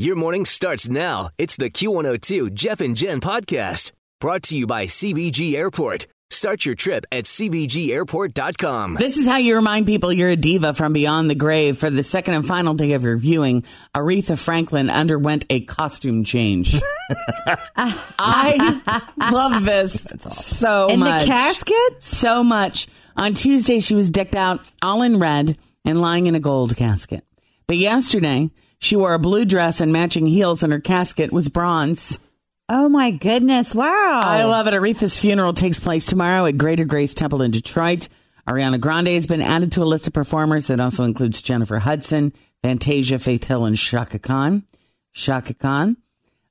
Your 0.00 0.14
morning 0.14 0.44
starts 0.44 0.88
now. 0.88 1.30
It's 1.38 1.56
the 1.56 1.70
Q102 1.70 2.54
Jeff 2.54 2.80
and 2.80 2.96
Jen 2.96 3.20
podcast 3.20 3.90
brought 4.20 4.44
to 4.44 4.56
you 4.56 4.64
by 4.64 4.86
CVG 4.86 5.54
Airport. 5.54 6.06
Start 6.30 6.64
your 6.64 6.76
trip 6.76 7.04
at 7.10 7.24
CVGAirport.com. 7.24 8.94
This 8.94 9.16
is 9.16 9.26
how 9.26 9.38
you 9.38 9.56
remind 9.56 9.86
people 9.86 10.12
you're 10.12 10.30
a 10.30 10.36
diva 10.36 10.72
from 10.72 10.92
beyond 10.92 11.28
the 11.28 11.34
grave. 11.34 11.78
For 11.78 11.90
the 11.90 12.04
second 12.04 12.34
and 12.34 12.46
final 12.46 12.74
day 12.74 12.92
of 12.92 13.02
your 13.02 13.16
viewing, 13.16 13.64
Aretha 13.92 14.38
Franklin 14.38 14.88
underwent 14.88 15.46
a 15.50 15.62
costume 15.62 16.22
change. 16.22 16.76
I 17.76 19.02
love 19.32 19.64
this 19.64 20.06
so 20.20 20.86
much. 20.86 20.92
In 20.94 21.00
the 21.00 21.24
casket? 21.26 22.02
So 22.04 22.44
much. 22.44 22.86
On 23.16 23.34
Tuesday, 23.34 23.80
she 23.80 23.96
was 23.96 24.10
decked 24.10 24.36
out 24.36 24.60
all 24.80 25.02
in 25.02 25.18
red 25.18 25.58
and 25.84 26.00
lying 26.00 26.28
in 26.28 26.36
a 26.36 26.40
gold 26.40 26.76
casket. 26.76 27.24
But 27.66 27.78
yesterday, 27.78 28.50
she 28.78 28.96
wore 28.96 29.14
a 29.14 29.18
blue 29.18 29.44
dress 29.44 29.80
and 29.80 29.92
matching 29.92 30.26
heels, 30.26 30.62
and 30.62 30.72
her 30.72 30.80
casket 30.80 31.32
was 31.32 31.48
bronze. 31.48 32.18
Oh 32.68 32.88
my 32.88 33.10
goodness. 33.10 33.74
Wow. 33.74 34.20
I 34.24 34.44
love 34.44 34.66
it. 34.66 34.74
Aretha's 34.74 35.18
funeral 35.18 35.54
takes 35.54 35.80
place 35.80 36.04
tomorrow 36.04 36.44
at 36.46 36.58
Greater 36.58 36.84
Grace 36.84 37.14
Temple 37.14 37.40
in 37.42 37.50
Detroit. 37.50 38.08
Ariana 38.46 38.80
Grande 38.80 39.08
has 39.08 39.26
been 39.26 39.42
added 39.42 39.72
to 39.72 39.82
a 39.82 39.84
list 39.84 40.06
of 40.06 40.12
performers 40.12 40.66
that 40.66 40.80
also 40.80 41.04
includes 41.04 41.40
Jennifer 41.42 41.78
Hudson, 41.78 42.32
Fantasia, 42.62 43.18
Faith 43.18 43.44
Hill, 43.44 43.64
and 43.64 43.76
Chaka 43.76 44.18
Khan. 44.18 44.64
Chaka 45.14 45.54
Khan. 45.54 45.96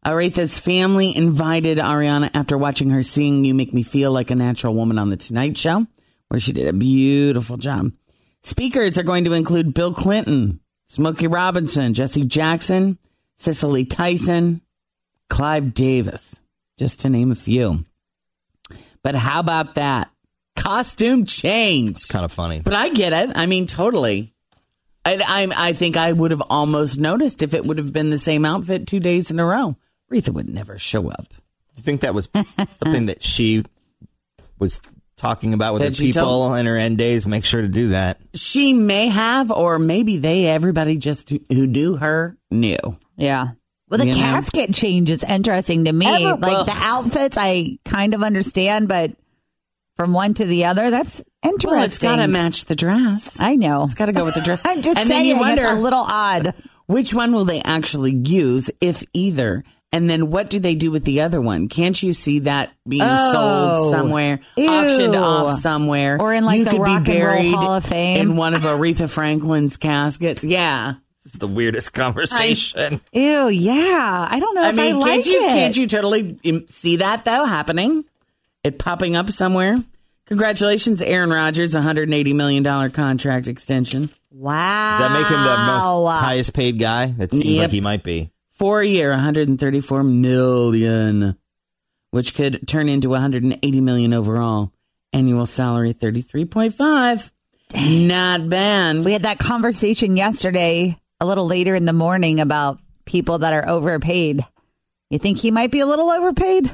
Aretha's 0.06 0.60
family 0.60 1.16
invited 1.16 1.78
Ariana 1.80 2.32
after 2.34 2.58
watching 2.58 2.90
her 2.92 3.04
sing 3.04 3.46
You 3.46 3.54
Make 3.54 3.74
Me 3.74 3.84
Feel 3.84 4.12
Like 4.12 4.32
a 4.32 4.36
Natural 4.36 4.74
Woman 4.74 4.98
on 4.98 5.10
The 5.10 5.18
Tonight 5.18 5.58
Show, 5.58 5.86
where 6.30 6.40
she 6.40 6.54
did 6.54 6.68
a 6.68 6.74
beautiful 6.74 7.58
job. 7.58 7.92
Speakers 8.42 8.98
are 8.98 9.04
going 9.04 9.26
to 9.26 9.34
include 9.34 9.74
Bill 9.74 9.94
Clinton, 9.94 10.62
Smokey 10.88 11.28
Robinson, 11.28 11.94
Jesse 11.94 12.26
Jackson, 12.26 12.98
Cicely 13.36 13.86
Tyson, 13.86 14.62
Clive 15.30 15.74
Davis, 15.74 16.40
just 16.78 17.02
to 17.02 17.10
name 17.10 17.32
a 17.32 17.36
few. 17.36 17.82
But 19.04 19.16
how 19.16 19.40
about 19.40 19.76
that? 19.76 20.10
Costume 20.56 21.26
change. 21.26 21.92
It's 21.92 22.08
kind 22.08 22.26
of 22.26 22.32
funny. 22.32 22.62
But 22.62 22.74
I 22.74 22.90
get 22.90 23.14
it. 23.14 23.36
I 23.36 23.46
mean, 23.46 23.68
totally. 23.68 24.34
I, 25.06 25.16
I, 25.26 25.70
I 25.70 25.74
think 25.74 25.96
I 25.98 26.12
would 26.12 26.32
have 26.32 26.42
almost 26.50 27.00
noticed 27.00 27.44
if 27.44 27.54
it 27.54 27.66
would 27.66 27.78
have 27.78 27.94
been 27.94 28.10
the 28.10 28.18
same 28.18 28.44
outfit 28.44 28.88
two 28.88 29.00
days 29.00 29.30
in 29.30 29.40
a 29.40 29.46
row. 29.46 29.78
Aretha 30.12 30.30
would 30.30 30.50
never 30.50 30.78
show 30.78 31.10
up. 31.10 31.30
Do 31.30 31.36
you 31.78 31.84
think 31.84 32.02
that 32.02 32.14
was 32.14 32.30
something 32.74 33.06
that 33.08 33.24
she 33.24 33.64
was 34.58 34.82
talking 35.18 35.54
about 35.54 35.74
with 35.74 35.82
That 35.82 35.98
her 35.98 36.04
people 36.06 36.22
told- 36.24 36.58
in 36.58 36.66
her 36.66 36.78
end 36.78 36.98
days? 36.98 37.28
Make 37.28 37.44
sure 37.46 37.62
to 37.62 37.68
do 37.68 37.90
that. 37.90 38.20
She 38.34 38.74
may 38.74 39.10
have, 39.10 39.52
or 39.52 39.80
maybe 39.80 40.18
they, 40.18 40.46
everybody 40.48 40.98
just 40.98 41.30
who 41.50 41.68
knew 41.68 41.96
her 41.98 42.38
knew. 42.52 42.78
Yeah. 43.18 43.50
Well, 43.90 43.98
the 44.00 44.06
You 44.08 44.12
know? 44.14 44.18
casket 44.18 44.74
change 44.74 45.10
is 45.10 45.24
interesting 45.24 45.86
to 45.86 45.92
me. 45.94 46.06
Ever- 46.06 46.38
like 46.38 46.42
well- 46.42 46.66
the 46.66 46.78
outfits, 46.78 47.38
I 47.40 47.78
kind 47.86 48.14
of 48.14 48.22
understand, 48.24 48.88
but 48.88 49.12
from 49.96 50.14
one 50.14 50.34
to 50.36 50.46
the 50.46 50.66
other, 50.66 50.90
that's 50.92 51.22
interesting. 51.42 51.72
Well, 51.72 51.84
it's 51.84 51.98
got 52.00 52.18
to 52.18 52.28
match 52.28 52.66
the 52.66 52.76
dress. 52.76 53.40
I 53.40 53.56
know. 53.56 53.84
It's 53.86 53.96
got 53.96 54.06
to 54.08 54.14
go 54.14 54.26
with 54.26 54.36
the 54.36 54.42
dress. 54.42 54.62
I'm 54.66 54.82
just 54.82 54.98
and 55.00 55.08
saying, 55.08 55.28
then 55.28 55.36
you 55.36 55.40
wonder 55.42 55.64
it's 55.64 55.72
a 55.72 55.76
little 55.76 56.06
odd. 56.08 56.54
which 56.86 57.14
one 57.14 57.32
will 57.32 57.46
they 57.46 57.62
actually 57.62 58.14
use, 58.14 58.70
if 58.80 59.04
either. 59.14 59.64
And 59.94 60.10
then 60.10 60.30
what 60.30 60.50
do 60.50 60.60
they 60.60 60.76
do 60.76 60.92
with 60.92 61.06
the 61.06 61.22
other 61.22 61.40
one? 61.40 61.70
Can't 61.70 62.02
you 62.04 62.12
see 62.14 62.40
that 62.40 62.72
being 62.88 63.02
Oh. 63.06 63.32
sold 63.32 63.94
somewhere, 63.96 64.42
Ew. 64.58 64.68
auctioned 64.70 65.16
off 65.16 65.60
somewhere, 65.60 66.18
Or 66.20 66.34
in, 66.34 66.44
like, 66.46 66.60
you 66.60 66.66
the 66.66 66.72
could 66.72 66.80
Rock 66.82 66.96
and 66.98 67.06
be 67.06 67.12
Roll 67.22 67.36
buried 67.36 67.54
Hall 67.54 67.74
of 67.76 67.86
Fame? 67.86 68.20
in 68.22 68.36
one 68.36 68.54
of 68.54 68.62
Aretha 68.64 69.10
Franklin's 69.10 69.78
caskets? 69.78 70.44
Yeah. 70.44 70.96
This 71.24 71.34
is 71.34 71.40
the 71.40 71.48
weirdest 71.48 71.94
conversation. 71.94 73.00
Ew, 73.14 73.48
yeah. 73.48 74.28
I 74.30 74.40
don't 74.40 74.56
know 74.56 74.64
I 74.64 74.70
if 74.70 74.76
mean, 74.76 74.96
I 74.96 74.98
like 74.98 75.12
can't 75.24 75.26
you 75.28 75.44
it. 75.44 75.48
can't 75.48 75.78
you 75.78 75.88
totally 75.88 76.38
see 76.68 76.98
that 76.98 77.24
though 77.26 77.46
happening? 77.46 78.04
It 78.64 78.80
popping 78.80 79.16
up 79.16 79.30
somewhere. 79.32 79.78
Congratulations, 80.26 81.02
Aaron 81.02 81.30
Rodgers, 81.30 81.74
180 81.74 82.34
million 82.34 82.62
dollar 82.64 82.90
contract 82.90 83.48
extension. 83.48 84.10
wow. 84.32 85.00
Does 85.00 85.08
that 85.10 85.14
make 85.20 85.28
him 85.28 85.42
the 85.44 85.58
most 85.58 86.22
highest 86.22 86.54
paid 86.54 86.78
guy? 86.80 87.14
That 87.18 87.32
seems 87.32 87.46
Yep. 87.46 87.62
like 87.64 87.72
he 87.72 87.82
might 87.82 88.04
be. 88.04 88.32
Four 88.58 88.84
year, 88.84 89.12
134 89.12 90.04
million, 90.04 91.38
which 92.12 92.34
could 92.34 92.68
turn 92.68 92.90
into 92.90 93.10
180 93.10 93.82
million 93.82 94.14
overall. 94.14 94.72
Annual 95.14 95.46
salary 95.46 95.94
33.5. 95.94 97.32
Not 98.08 98.50
bad. 98.50 99.04
We 99.04 99.14
had 99.14 99.24
that 99.24 99.40
conversation 99.40 100.18
yesterday, 100.18 100.98
a 101.20 101.26
little 101.26 101.46
later 101.46 101.76
in 101.76 101.86
the 101.86 101.94
morning, 101.94 102.40
about 102.40 102.80
people 103.06 103.40
that 103.40 103.54
are 103.54 103.68
overpaid. 103.68 104.46
You 105.10 105.20
think 105.20 105.38
he 105.38 105.52
might 105.52 105.72
be 105.72 105.80
a 105.80 105.86
little 105.86 106.10
overpaid? 106.10 106.72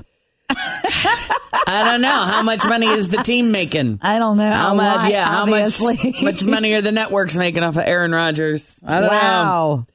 I 0.49 1.83
don't 1.91 2.01
know 2.01 2.09
how 2.09 2.43
much 2.43 2.65
money 2.65 2.87
is 2.87 3.09
the 3.09 3.17
team 3.17 3.51
making. 3.51 3.99
I 4.01 4.19
don't 4.19 4.37
know. 4.37 4.51
How 4.51 4.73
much? 4.73 4.97
lot, 4.97 5.11
Yeah, 5.11 5.25
how 5.25 5.45
much? 5.45 5.81
much 6.21 6.43
money 6.43 6.73
are 6.73 6.81
the 6.81 6.91
networks 6.91 7.35
making 7.37 7.63
off 7.63 7.77
of 7.77 7.83
Aaron 7.85 8.11
Rodgers? 8.11 8.79
I 8.85 8.99
don't 8.99 9.11
know. 9.11 9.85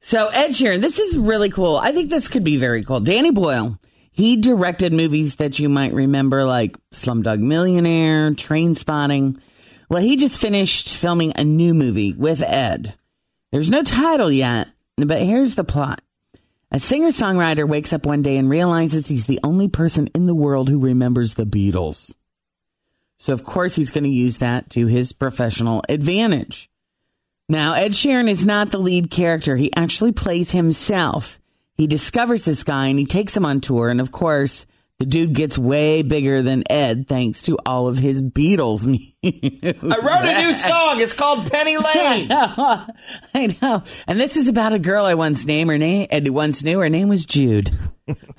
So 0.00 0.28
Ed 0.28 0.48
Sheeran, 0.48 0.80
this 0.80 0.98
is 0.98 1.16
really 1.16 1.50
cool. 1.50 1.76
I 1.76 1.92
think 1.92 2.08
this 2.08 2.28
could 2.28 2.42
be 2.42 2.56
very 2.56 2.82
cool. 2.82 3.00
Danny 3.00 3.30
Boyle, 3.30 3.78
he 4.10 4.36
directed 4.36 4.94
movies 4.94 5.36
that 5.36 5.58
you 5.58 5.68
might 5.68 5.92
remember 5.92 6.44
like 6.44 6.76
Slumdog 6.90 7.38
Millionaire, 7.38 8.30
Trainspotting. 8.30 9.40
Well, 9.90 10.02
he 10.02 10.16
just 10.16 10.40
finished 10.40 10.96
filming 10.96 11.32
a 11.36 11.44
new 11.44 11.74
movie 11.74 12.14
with 12.14 12.42
Ed. 12.42 12.94
There's 13.52 13.70
no 13.70 13.82
title 13.82 14.32
yet, 14.32 14.68
but 14.96 15.20
here's 15.20 15.54
the 15.54 15.64
plot. 15.64 16.00
A 16.72 16.78
singer-songwriter 16.78 17.68
wakes 17.68 17.92
up 17.92 18.06
one 18.06 18.22
day 18.22 18.36
and 18.36 18.48
realizes 18.48 19.08
he's 19.08 19.26
the 19.26 19.40
only 19.42 19.68
person 19.68 20.06
in 20.14 20.26
the 20.26 20.34
world 20.34 20.68
who 20.68 20.78
remembers 20.78 21.34
the 21.34 21.44
Beatles. 21.44 22.14
So 23.18 23.34
of 23.34 23.44
course 23.44 23.76
he's 23.76 23.90
going 23.90 24.04
to 24.04 24.10
use 24.10 24.38
that 24.38 24.70
to 24.70 24.86
his 24.86 25.12
professional 25.12 25.82
advantage. 25.88 26.69
Now, 27.50 27.72
Ed 27.74 27.90
Sheeran 27.90 28.30
is 28.30 28.46
not 28.46 28.70
the 28.70 28.78
lead 28.78 29.10
character. 29.10 29.56
He 29.56 29.74
actually 29.74 30.12
plays 30.12 30.52
himself. 30.52 31.40
He 31.74 31.88
discovers 31.88 32.44
this 32.44 32.62
guy 32.62 32.86
and 32.86 32.98
he 32.98 33.06
takes 33.06 33.36
him 33.36 33.44
on 33.44 33.60
tour. 33.60 33.88
And 33.88 34.00
of 34.00 34.12
course, 34.12 34.66
the 35.00 35.04
dude 35.04 35.32
gets 35.32 35.58
way 35.58 36.02
bigger 36.02 36.42
than 36.42 36.62
Ed 36.70 37.08
thanks 37.08 37.42
to 37.42 37.58
all 37.66 37.88
of 37.88 37.98
his 37.98 38.22
Beatles 38.22 38.86
music. 38.86 39.76
I 39.82 39.96
wrote 39.96 40.24
a 40.26 40.42
new 40.42 40.54
song. 40.54 41.00
It's 41.00 41.12
called 41.12 41.50
Penny 41.50 41.76
Lane. 41.94 42.28
I 42.30 43.56
know. 43.60 43.82
And 44.06 44.20
this 44.20 44.36
is 44.36 44.46
about 44.46 44.72
a 44.72 44.78
girl 44.78 45.04
I 45.04 45.14
once 45.14 45.44
named 45.44 45.70
her 45.70 45.78
name. 45.78 46.06
I 46.12 46.20
once 46.30 46.62
knew 46.62 46.78
her 46.78 46.88
name 46.88 47.08
was 47.08 47.26
Jude. 47.26 47.76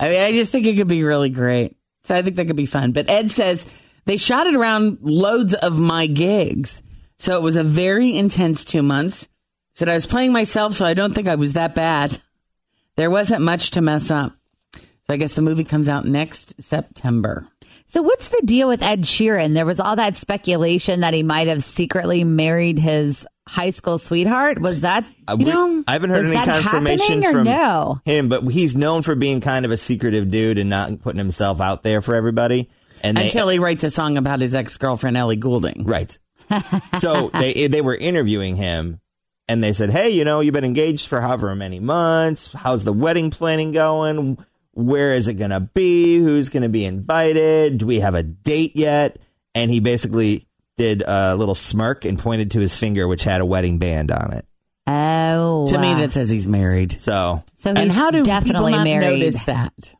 I 0.00 0.08
mean, 0.08 0.20
I 0.22 0.32
just 0.32 0.50
think 0.52 0.64
it 0.64 0.76
could 0.76 0.88
be 0.88 1.04
really 1.04 1.28
great. 1.28 1.76
So 2.04 2.14
I 2.14 2.22
think 2.22 2.36
that 2.36 2.46
could 2.46 2.56
be 2.56 2.64
fun. 2.64 2.92
But 2.92 3.10
Ed 3.10 3.30
says 3.30 3.66
they 4.06 4.16
shot 4.16 4.46
it 4.46 4.54
around 4.54 5.00
loads 5.02 5.52
of 5.52 5.78
my 5.78 6.06
gigs. 6.06 6.82
So 7.18 7.36
it 7.36 7.42
was 7.42 7.56
a 7.56 7.62
very 7.64 8.16
intense 8.16 8.64
two 8.64 8.82
months. 8.82 9.28
Said 9.74 9.88
I 9.88 9.94
was 9.94 10.06
playing 10.06 10.32
myself, 10.32 10.74
so 10.74 10.84
I 10.84 10.94
don't 10.94 11.14
think 11.14 11.28
I 11.28 11.36
was 11.36 11.54
that 11.54 11.74
bad. 11.74 12.18
There 12.96 13.10
wasn't 13.10 13.42
much 13.42 13.70
to 13.72 13.80
mess 13.80 14.10
up. 14.10 14.32
So 14.74 15.14
I 15.14 15.16
guess 15.16 15.34
the 15.34 15.42
movie 15.42 15.64
comes 15.64 15.88
out 15.88 16.04
next 16.06 16.60
September. 16.62 17.48
So 17.86 18.02
what's 18.02 18.28
the 18.28 18.42
deal 18.44 18.68
with 18.68 18.82
Ed 18.82 19.02
Sheeran? 19.02 19.54
There 19.54 19.66
was 19.66 19.80
all 19.80 19.96
that 19.96 20.16
speculation 20.16 21.00
that 21.00 21.14
he 21.14 21.22
might 21.22 21.48
have 21.48 21.62
secretly 21.62 22.22
married 22.24 22.78
his 22.78 23.26
high 23.48 23.70
school 23.70 23.98
sweetheart? 23.98 24.60
Was 24.60 24.80
that 24.80 25.04
Uh, 25.26 25.36
you 25.38 25.46
we- 25.46 25.52
know? 25.52 25.84
I 25.88 25.92
haven't 25.94 26.10
heard 26.10 26.26
any 26.26 26.36
confirmation 26.36 27.22
happening 27.22 27.26
or 27.26 27.32
from 27.32 27.44
no. 27.44 28.00
him, 28.04 28.28
but 28.28 28.44
he's 28.48 28.76
known 28.76 29.02
for 29.02 29.14
being 29.14 29.40
kind 29.40 29.64
of 29.64 29.70
a 29.72 29.76
secretive 29.76 30.30
dude 30.30 30.58
and 30.58 30.70
not 30.70 31.00
putting 31.02 31.18
himself 31.18 31.60
out 31.60 31.82
there 31.82 32.00
for 32.00 32.14
everybody. 32.14 32.68
And 33.02 33.16
they, 33.16 33.24
Until 33.24 33.48
he 33.48 33.58
writes 33.58 33.82
a 33.84 33.90
song 33.90 34.16
about 34.16 34.40
his 34.40 34.54
ex 34.54 34.76
girlfriend 34.76 35.16
Ellie 35.16 35.36
Goulding. 35.36 35.84
Right. 35.84 36.16
So 36.98 37.30
they 37.32 37.66
they 37.66 37.80
were 37.80 37.94
interviewing 37.94 38.56
him 38.56 39.00
and 39.48 39.62
they 39.62 39.72
said, 39.72 39.90
"Hey, 39.90 40.10
you 40.10 40.24
know, 40.24 40.40
you've 40.40 40.54
been 40.54 40.64
engaged 40.64 41.08
for 41.08 41.20
however 41.20 41.54
many 41.54 41.80
months. 41.80 42.52
How's 42.52 42.84
the 42.84 42.92
wedding 42.92 43.30
planning 43.30 43.72
going? 43.72 44.38
Where 44.72 45.12
is 45.12 45.28
it 45.28 45.34
going 45.34 45.50
to 45.50 45.60
be? 45.60 46.18
Who's 46.18 46.48
going 46.48 46.62
to 46.62 46.68
be 46.68 46.84
invited? 46.84 47.78
Do 47.78 47.86
we 47.86 48.00
have 48.00 48.14
a 48.14 48.22
date 48.22 48.76
yet?" 48.76 49.18
And 49.54 49.70
he 49.70 49.80
basically 49.80 50.48
did 50.76 51.02
a 51.06 51.36
little 51.36 51.54
smirk 51.54 52.04
and 52.04 52.18
pointed 52.18 52.52
to 52.52 52.60
his 52.60 52.74
finger 52.74 53.06
which 53.06 53.24
had 53.24 53.40
a 53.40 53.46
wedding 53.46 53.78
band 53.78 54.10
on 54.10 54.32
it. 54.32 54.46
Oh, 54.86 55.66
To 55.68 55.78
me, 55.78 55.94
that 55.94 56.12
says 56.12 56.28
he's 56.28 56.48
married. 56.48 57.00
So, 57.00 57.44
so 57.56 57.70
he's 57.70 57.78
and 57.78 57.92
how 57.92 58.10
do 58.10 58.22
definitely 58.22 58.72
people 58.72 58.78
not 58.78 58.84
married. 58.84 59.20
notice 59.20 59.42
that? 59.44 59.94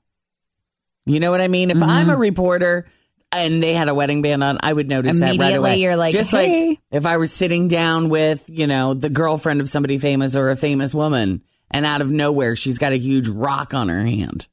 You 1.06 1.20
know 1.20 1.31
what 1.31 1.40
I 1.40 1.49
mean? 1.49 1.70
If 1.70 1.82
I'm 1.82 2.08
a 2.08 2.12
mm-hmm. 2.12 2.20
reporter 2.20 2.87
and 3.32 3.62
they 3.62 3.75
had 3.75 3.88
a 3.88 3.94
wedding 3.94 4.23
band 4.23 4.43
on, 4.44 4.58
I 4.62 4.73
would 4.73 4.88
notice 4.88 5.19
that 5.19 5.25
right 5.26 5.34
Immediately 5.34 5.56
away. 5.70 5.76
you're 5.81 5.96
like, 5.96 6.12
just 6.12 6.31
"Hey." 6.31 6.69
like 6.70 6.79
if 6.90 7.06
I 7.06 7.17
was 7.17 7.32
sitting 7.32 7.69
down 7.69 8.08
with 8.08 8.44
you 8.49 8.67
know 8.67 8.94
the 8.94 9.11
girlfriend 9.11 9.61
of 9.61 9.69
somebody 9.69 9.99
famous 9.99 10.37
or 10.37 10.50
a 10.50 10.56
famous 10.56 10.94
woman, 10.94 11.43
and 11.70 11.87
out 11.87 12.00
of 12.00 12.11
nowhere 12.11 12.55
she's 12.56 12.79
got 12.79 12.93
a 12.93 12.99
huge 12.99 13.29
rock 13.29 13.75
on 13.75 13.88
her 13.88 14.05
hand. 14.05 14.46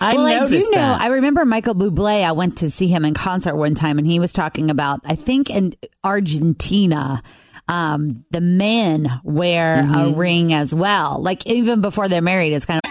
I 0.00 0.14
well, 0.14 0.26
I 0.26 0.46
do 0.46 0.58
know. 0.58 0.70
that. 0.72 1.00
I 1.00 1.06
remember 1.06 1.44
Michael 1.44 1.74
Bublé. 1.76 2.24
I 2.24 2.32
went 2.32 2.58
to 2.58 2.70
see 2.70 2.88
him 2.88 3.04
in 3.04 3.14
concert 3.14 3.54
one 3.56 3.76
time, 3.76 3.98
and 3.98 4.06
he 4.06 4.18
was 4.18 4.32
talking 4.32 4.68
about, 4.68 5.00
I 5.04 5.14
think, 5.14 5.50
in 5.50 5.72
Argentina, 6.02 7.22
um, 7.68 8.24
the 8.30 8.40
men 8.40 9.08
wear 9.22 9.80
a 9.80 9.82
Mm-hmm. 9.84 10.18
ring 10.18 10.52
as 10.52 10.74
well. 10.74 11.22
Like 11.22 11.46
even 11.46 11.80
before 11.80 12.08
they're 12.08 12.20
married, 12.22 12.52
it's 12.52 12.64
kind 12.66 12.80
of. 12.84 12.90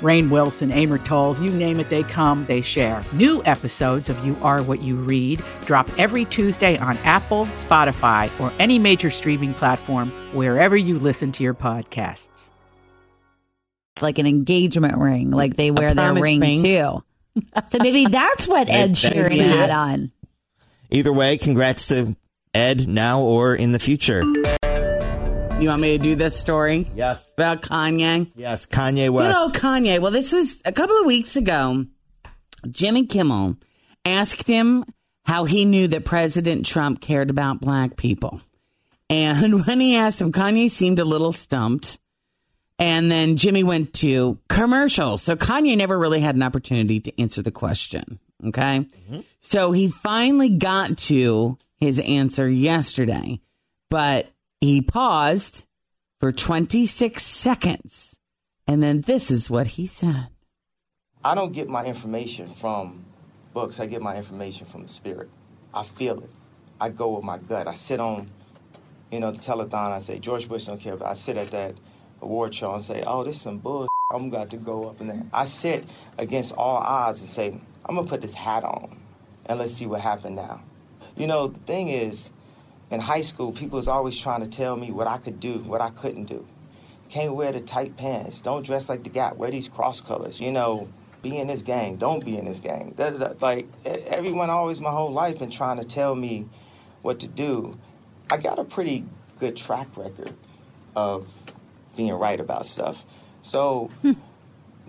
Rainn 0.00 0.28
Wilson, 0.30 0.70
Amor 0.70 0.98
Towles, 0.98 1.40
you 1.40 1.50
name 1.50 1.80
it, 1.80 1.88
they 1.88 2.02
come, 2.02 2.44
they 2.46 2.60
share. 2.60 3.02
New 3.12 3.42
episodes 3.44 4.08
of 4.08 4.24
You 4.26 4.36
Are 4.42 4.62
What 4.62 4.82
You 4.82 4.96
Read 4.96 5.42
drop 5.64 5.88
every 5.98 6.24
Tuesday 6.26 6.76
on 6.78 6.96
Apple, 6.98 7.46
Spotify, 7.64 8.30
or 8.40 8.52
any 8.58 8.78
major 8.78 9.10
streaming 9.10 9.54
platform 9.54 10.10
wherever 10.34 10.76
you 10.76 10.98
listen 10.98 11.32
to 11.32 11.42
your 11.42 11.54
podcasts. 11.54 12.50
like 14.02 14.18
an 14.18 14.26
engagement 14.26 14.98
ring, 14.98 15.30
like 15.30 15.56
they 15.56 15.70
wear 15.70 15.94
their 15.94 16.12
ring 16.12 16.40
ring. 16.40 16.62
too. 16.62 17.02
So 17.70 17.78
maybe 17.80 18.04
that's 18.06 18.46
what 18.46 18.68
Ed 18.70 18.94
That- 18.94 19.02
that- 19.14 19.14
Sheeran 19.32 19.38
had 19.46 19.70
on. 19.70 20.12
either 20.90 21.12
way, 21.12 21.38
congrats 21.38 21.88
to 21.88 22.14
Ed 22.52 22.86
now 22.86 23.22
or 23.22 23.54
in 23.54 23.72
the 23.72 23.78
future. 23.78 24.22
You 25.60 25.68
want 25.68 25.80
me 25.80 25.96
to 25.96 25.98
do 25.98 26.14
this 26.14 26.38
story 26.38 26.86
Yes. 26.94 27.32
about 27.32 27.62
Kanye? 27.62 28.30
Yes, 28.36 28.66
Kanye 28.66 29.04
You 29.04 29.12
West. 29.14 29.34
know, 29.34 29.48
Kanye. 29.58 29.98
Well, 30.00 30.12
this 30.12 30.32
was 30.32 30.58
a 30.64 30.72
couple 30.72 30.96
of 30.98 31.06
weeks 31.06 31.34
ago. 31.36 31.86
Jimmy 32.68 33.06
Kimmel 33.06 33.56
asked 34.04 34.46
him 34.46 34.84
how 35.24 35.44
he 35.44 35.64
knew 35.64 35.88
that 35.88 36.04
President 36.04 36.66
Trump 36.66 37.00
cared 37.00 37.30
about 37.30 37.60
black 37.60 37.96
people. 37.96 38.40
And 39.08 39.64
when 39.66 39.80
he 39.80 39.96
asked 39.96 40.20
him, 40.20 40.30
Kanye 40.30 40.70
seemed 40.70 40.98
a 40.98 41.04
little 41.04 41.32
stumped. 41.32 41.98
And 42.78 43.10
then 43.10 43.36
Jimmy 43.38 43.64
went 43.64 43.94
to 43.94 44.38
commercials. 44.50 45.22
So 45.22 45.36
Kanye 45.36 45.76
never 45.76 45.98
really 45.98 46.20
had 46.20 46.34
an 46.36 46.42
opportunity 46.42 47.00
to 47.00 47.20
answer 47.20 47.40
the 47.40 47.50
question. 47.50 48.18
Okay. 48.44 48.80
Mm-hmm. 49.10 49.20
So 49.40 49.72
he 49.72 49.88
finally 49.88 50.50
got 50.50 50.98
to 50.98 51.56
his 51.78 51.98
answer 51.98 52.46
yesterday, 52.48 53.40
but 53.88 54.28
he 54.60 54.80
paused 54.80 55.64
for 56.20 56.32
26 56.32 57.22
seconds. 57.22 58.16
And 58.66 58.82
then 58.82 59.02
this 59.02 59.30
is 59.30 59.50
what 59.50 59.66
he 59.68 59.86
said. 59.86 60.28
I 61.24 61.34
don't 61.34 61.52
get 61.52 61.68
my 61.68 61.84
information 61.84 62.48
from 62.48 63.04
books. 63.52 63.80
I 63.80 63.86
get 63.86 64.02
my 64.02 64.16
information 64.16 64.66
from 64.66 64.82
the 64.82 64.88
spirit. 64.88 65.28
I 65.74 65.82
feel 65.82 66.18
it. 66.20 66.30
I 66.80 66.88
go 66.88 67.14
with 67.16 67.24
my 67.24 67.38
gut. 67.38 67.68
I 67.68 67.74
sit 67.74 68.00
on, 68.00 68.28
you 69.10 69.20
know, 69.20 69.32
the 69.32 69.38
telethon. 69.38 69.88
I 69.88 69.98
say 69.98 70.18
George 70.18 70.48
Bush 70.48 70.66
don't 70.66 70.80
care, 70.80 70.96
but 70.96 71.06
I 71.06 71.14
sit 71.14 71.36
at 71.36 71.50
that 71.50 71.74
award 72.20 72.54
show 72.54 72.74
and 72.74 72.82
say, 72.82 73.02
"Oh, 73.06 73.24
this 73.24 73.40
some 73.40 73.58
bull. 73.58 73.88
I'm 74.12 74.30
got 74.30 74.50
to 74.50 74.56
go 74.56 74.88
up 74.88 75.00
in 75.00 75.08
there." 75.08 75.22
I 75.32 75.46
sit 75.46 75.84
against 76.18 76.52
all 76.52 76.76
odds 76.76 77.20
and 77.20 77.28
say, 77.28 77.58
"I'm 77.84 77.96
gonna 77.96 78.06
put 78.06 78.20
this 78.20 78.34
hat 78.34 78.64
on, 78.64 78.96
and 79.46 79.58
let's 79.58 79.74
see 79.74 79.86
what 79.86 80.00
happened 80.00 80.36
now." 80.36 80.60
You 81.16 81.26
know, 81.26 81.48
the 81.48 81.58
thing 81.60 81.88
is, 81.88 82.30
in 82.90 83.00
high 83.00 83.20
school, 83.20 83.52
people 83.52 83.76
was 83.76 83.88
always 83.88 84.16
trying 84.16 84.40
to 84.40 84.48
tell 84.48 84.76
me 84.76 84.90
what 84.92 85.06
I 85.06 85.18
could 85.18 85.40
do, 85.40 85.58
what 85.58 85.80
I 85.80 85.90
couldn't 85.90 86.24
do. 86.24 86.46
Can't 87.08 87.34
wear 87.34 87.52
the 87.52 87.60
tight 87.60 87.96
pants. 87.96 88.40
Don't 88.40 88.64
dress 88.64 88.88
like 88.88 89.04
the 89.04 89.10
Gap. 89.10 89.36
Wear 89.36 89.50
these 89.50 89.68
cross 89.68 90.00
colors. 90.00 90.40
You 90.40 90.52
know, 90.52 90.88
be 91.22 91.38
in 91.38 91.46
this 91.46 91.62
gang. 91.62 91.96
Don't 91.96 92.24
be 92.24 92.36
in 92.36 92.44
this 92.44 92.58
gang. 92.58 92.94
Like 93.40 93.68
everyone, 93.84 94.50
always 94.50 94.80
my 94.80 94.90
whole 94.90 95.12
life, 95.12 95.38
been 95.38 95.50
trying 95.50 95.78
to 95.78 95.84
tell 95.84 96.14
me 96.14 96.48
what 97.02 97.20
to 97.20 97.28
do. 97.28 97.78
I 98.30 98.36
got 98.36 98.58
a 98.58 98.64
pretty 98.64 99.04
good 99.38 99.56
track 99.56 99.88
record 99.96 100.32
of 100.94 101.28
being 101.96 102.12
right 102.12 102.40
about 102.40 102.66
stuff. 102.66 103.04
So 103.42 103.90
hmm. 104.02 104.12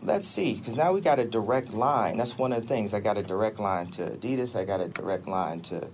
let's 0.02 0.28
see, 0.28 0.56
because 0.56 0.76
now 0.76 0.94
we 0.94 1.02
got 1.02 1.20
a 1.20 1.26
direct 1.26 1.74
line. 1.74 2.18
That's 2.18 2.38
one 2.38 2.52
of 2.54 2.62
the 2.62 2.68
things. 2.68 2.94
I 2.94 3.00
got 3.00 3.18
a 3.18 3.24
direct 3.24 3.60
line 3.60 3.88
to 3.92 4.10
Adidas. 4.10 4.56
I 4.56 4.66
got 4.66 4.82
a 4.82 4.88
direct 4.88 5.28
line 5.28 5.62
to 5.62 5.88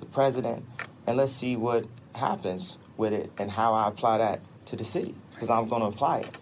the 0.00 0.06
president, 0.06 0.64
and 1.06 1.16
let's 1.16 1.32
see 1.32 1.56
what 1.56 1.86
happens 2.14 2.78
with 2.96 3.12
it 3.12 3.30
and 3.38 3.50
how 3.50 3.74
I 3.74 3.88
apply 3.88 4.18
that 4.18 4.40
to 4.66 4.76
the 4.76 4.84
city 4.84 5.14
because 5.34 5.50
I'm 5.50 5.68
going 5.68 5.82
to 5.82 5.88
apply 5.88 6.20
it. 6.20 6.38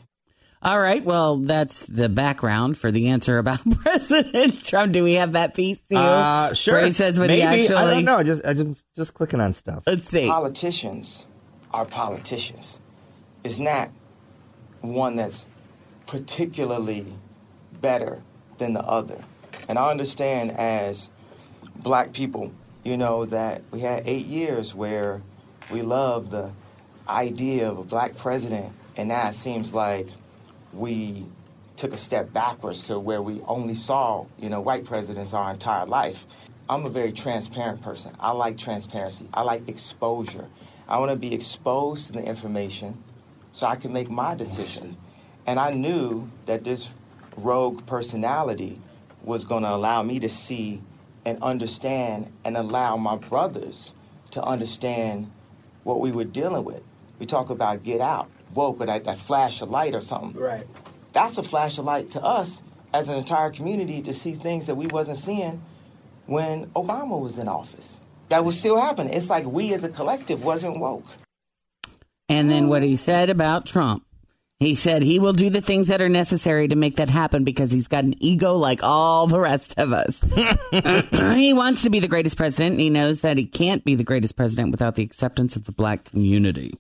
All 0.63 0.79
right. 0.79 1.03
Well, 1.03 1.39
that's 1.39 1.87
the 1.87 2.11
background 2.11 2.77
for 2.77 2.93
the 2.93 3.09
answer 3.09 3.39
about 3.39 3.61
President 3.79 4.63
Trump. 4.63 4.93
Do 4.93 5.03
we 5.03 5.15
have 5.15 5.33
that 5.33 5.55
piece 5.55 5.81
too? 5.81 5.97
Uh, 5.97 6.53
sure. 6.53 6.75
Where 6.75 6.85
he 6.85 6.91
says 6.91 7.19
what 7.19 7.29
Maybe. 7.29 7.41
he 7.41 7.47
actually. 7.47 7.77
I 7.77 7.95
don't 7.95 8.05
know. 8.05 8.17
I 8.19 8.23
just, 8.25 8.45
I 8.45 8.53
just, 8.53 8.85
just 8.95 9.15
clicking 9.15 9.41
on 9.41 9.55
stuff. 9.55 9.85
Let's 9.87 10.07
see. 10.07 10.27
Politicians 10.27 11.25
are 11.73 11.87
politicians. 11.87 12.79
It's 13.43 13.59
not 13.59 13.91
one 14.83 15.17
that's 15.17 15.47
particularly 16.07 17.07
better 17.81 18.23
than 18.59 18.75
the 18.75 18.83
other. 18.83 19.17
And 19.67 19.79
I 19.79 19.91
understand 19.91 20.53
as 20.53 21.09
black 21.77 22.13
people, 22.13 22.53
you 22.85 22.97
know, 22.97 23.27
that 23.27 23.63
we 23.71 23.81
had 23.81 24.03
eight 24.07 24.27
years 24.27 24.75
where 24.75 25.23
we 25.71 25.83
loved 25.83 26.31
the 26.31 26.51
idea 27.09 27.69
of 27.69 27.79
a 27.79 27.85
black 27.85 28.17
president, 28.17 28.73
and 28.97 29.09
now 29.09 29.29
it 29.29 29.35
seems 29.35 29.75
like 29.75 30.09
we 30.73 31.27
took 31.77 31.93
a 31.93 31.99
step 31.99 32.33
backwards 32.33 32.85
to 32.85 32.99
where 32.99 33.23
we 33.23 33.41
only 33.47 33.75
saw, 33.75 34.27
you 34.39 34.49
know, 34.49 34.61
white 34.61 34.85
presidents 34.85 35.33
our 35.33 35.51
entire 35.51 35.87
life. 35.87 36.27
I'm 36.69 36.87
a 36.87 36.91
very 36.91 37.13
transparent 37.13 37.83
person. 37.83 38.15
I 38.21 38.31
like 38.33 38.59
transparency. 38.59 39.27
I 39.35 39.43
like 39.43 39.69
exposure. 39.69 40.47
I 40.89 40.99
want 40.99 41.11
to 41.11 41.17
be 41.17 41.35
exposed 41.35 42.09
to 42.09 42.13
the 42.13 42.23
information 42.23 43.03
so 43.53 43.67
I 43.67 43.77
can 43.77 43.93
make 43.93 44.11
my 44.11 44.35
decision. 44.35 44.97
And 45.47 45.59
I 45.59 45.71
knew 45.71 46.31
that 46.47 46.65
this 46.65 46.91
rogue 47.37 47.87
personality 47.87 48.79
was 49.23 49.45
going 49.45 49.63
to 49.63 49.71
allow 49.71 50.03
me 50.03 50.21
to 50.21 50.29
see 50.29 50.81
and 51.25 51.43
understand 51.43 52.33
and 52.45 52.57
allow 52.57 52.97
my 52.97 53.17
brothers 53.17 53.95
to 54.33 54.43
understand 54.43 55.31
what 55.85 56.01
we 56.01 56.13
were 56.13 56.25
dealing 56.25 56.65
with. 56.65 56.83
We 57.19 57.27
talk 57.27 57.51
about 57.51 57.83
get 57.83 58.01
out, 58.01 58.31
woke, 58.55 58.81
or 58.81 58.87
that, 58.87 59.05
that 59.05 59.19
flash 59.19 59.61
of 59.61 59.71
light 59.71 59.95
or 59.95 60.01
something. 60.01 60.41
Right. 60.41 60.67
That's 61.13 61.39
a 61.39 61.43
flash 61.43 61.79
of 61.79 61.85
light 61.85 62.11
to 62.13 62.23
us 62.23 62.63
as 62.93 63.09
an 63.09 63.17
entire 63.17 63.51
community 63.51 64.03
to 64.03 64.13
see 64.13 64.33
things 64.33 64.67
that 64.67 64.75
we 64.75 64.87
wasn't 64.87 65.19
seeing 65.19 65.63
when 66.27 66.67
Obama 66.69 67.21
was 67.21 67.39
in 67.39 67.49
office. 67.49 67.99
That 68.29 68.45
was 68.45 68.57
still 68.57 68.81
happening. 68.81 69.13
It's 69.13 69.29
like 69.29 69.45
we 69.45 69.75
as 69.75 69.85
a 69.85 69.89
collective 69.89 70.45
wasn't 70.45 70.79
woke. 70.79 71.07
And 72.29 72.49
then 72.49 72.69
what 72.69 72.83
he 72.85 72.95
said 72.95 73.29
about 73.29 73.67
Trump. 73.67 74.05
He 74.61 74.75
said 74.75 75.01
he 75.01 75.19
will 75.19 75.33
do 75.33 75.49
the 75.49 75.63
things 75.63 75.87
that 75.87 76.03
are 76.03 76.11
necessary 76.11 76.69
to 76.69 76.77
make 76.77 76.97
that 76.97 77.09
happen 77.09 77.45
because 77.45 77.73
he's 77.73 77.89
got 77.89 78.05
an 78.05 78.15
ego 78.23 78.57
like 78.57 78.83
all 78.83 79.27
the 79.27 79.41
rest 79.41 79.79
of 79.79 79.95
us. 79.95 80.21
he 81.35 81.55
wants 81.55 81.85
to 81.85 81.91
be 81.91 81.99
the 81.99 82.09
greatest 82.09 82.37
president, 82.37 82.73
and 82.73 82.81
he 82.81 82.91
knows 82.91 83.23
that 83.23 83.39
he 83.39 83.47
can't 83.47 83.83
be 83.87 83.95
the 83.95 84.05
greatest 84.05 84.37
president 84.37 84.71
without 84.71 84.97
the 84.97 85.03
acceptance 85.03 85.57
of 85.57 85.65
the 85.65 85.73
black 85.73 86.05
community. 86.05 86.75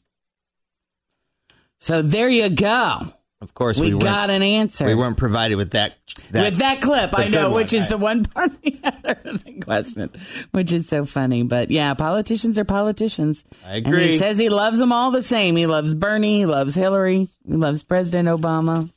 So 1.78 2.02
there 2.02 2.28
you 2.28 2.50
go. 2.50 3.00
Of 3.42 3.54
course, 3.54 3.80
we, 3.80 3.94
we, 3.94 4.00
got 4.00 4.28
an 4.28 4.42
answer. 4.42 4.84
We 4.84 4.94
weren't 4.94 5.16
provided 5.16 5.56
with 5.56 5.70
that. 5.70 5.96
with 6.30 6.58
that 6.58 6.82
clip, 6.82 7.18
I 7.18 7.24
know, 7.28 7.30
good 7.30 7.44
one, 7.44 7.52
which 7.54 7.72
is 7.72 7.82
right. 7.82 7.88
the 7.88 7.98
one 7.98 8.24
part 8.26 8.50
of 8.50 8.60
the 8.60 8.80
other 8.84 9.60
question, 9.62 10.10
which 10.50 10.74
is 10.74 10.86
so 10.88 11.06
funny. 11.06 11.42
But 11.42 11.70
yeah, 11.70 11.94
politicians 11.94 12.58
are 12.58 12.66
politicians. 12.66 13.42
I 13.64 13.76
And 13.76 13.86
agree. 13.86 14.10
he 14.10 14.18
says 14.18 14.36
he 14.36 14.50
loves 14.50 14.78
them 14.78 14.92
all 14.92 15.10
the 15.10 15.22
same. 15.22 15.56
He 15.56 15.64
loves 15.66 15.94
Bernie, 15.94 16.40
he 16.40 16.46
loves 16.46 16.74
Hillary, 16.74 17.28
he 17.46 17.54
loves 17.54 17.82
President 17.82 18.28
Obama. 18.28 18.92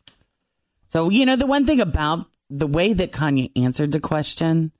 So, 0.89 1.09
you 1.09 1.25
know, 1.25 1.37
the 1.37 1.47
one 1.47 1.65
thing 1.65 1.79
about 1.79 2.25
the 2.49 2.67
way 2.67 2.91
that 2.91 3.13
Kanye 3.13 3.49
answered 3.55 3.93
the 3.93 4.01
question 4.01 4.73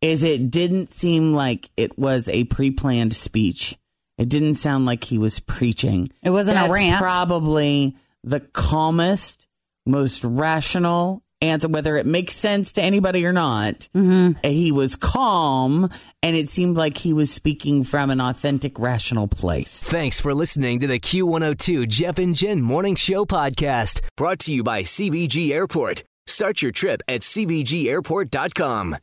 is 0.00 0.24
it 0.24 0.50
didn't 0.50 0.90
seem 0.90 1.32
like 1.32 1.70
it 1.76 1.96
was 1.96 2.28
a 2.28 2.44
pre 2.44 2.72
planned 2.72 3.14
speech. 3.14 3.76
It 4.18 4.28
didn't 4.28 4.54
sound 4.54 4.86
like 4.86 5.04
he 5.04 5.18
was 5.18 5.38
preaching. 5.38 6.08
It 6.22 6.30
wasn't 6.30 6.58
a 6.58 6.70
rant. 6.70 6.98
probably 6.98 7.96
the 8.24 8.40
calmest, 8.40 9.46
most 9.86 10.24
rational 10.24 11.22
answer, 11.42 11.68
whether 11.68 11.96
it 11.96 12.06
makes 12.06 12.34
sense 12.34 12.72
to 12.72 12.82
anybody 12.82 13.26
or 13.26 13.32
not. 13.32 13.88
Mm-hmm. 13.94 14.46
He 14.48 14.72
was 14.72 14.96
calm, 14.96 15.90
and 16.22 16.36
it 16.36 16.48
seemed 16.48 16.76
like 16.76 16.96
he 16.96 17.12
was 17.12 17.30
speaking 17.30 17.84
from 17.84 18.10
an 18.10 18.20
authentic, 18.20 18.78
rational 18.78 19.28
place. 19.28 19.82
Thanks 19.82 20.20
for 20.20 20.34
listening 20.34 20.80
to 20.80 20.86
the 20.86 20.98
Q102 20.98 21.88
Jeff 21.88 22.18
and 22.18 22.34
Jen 22.34 22.62
Morning 22.62 22.96
Show 22.96 23.24
podcast, 23.24 24.00
brought 24.16 24.40
to 24.40 24.52
you 24.52 24.64
by 24.64 24.82
CVG 24.82 25.50
Airport. 25.50 26.02
Start 26.26 26.62
your 26.62 26.72
trip 26.72 27.02
at 27.06 27.20
CVGAirport.com. 27.20 28.96